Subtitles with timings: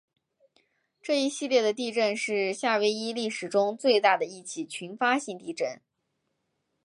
[0.99, 5.79] 这一系列的地震是夏威夷历史中最大的一起群发性地震。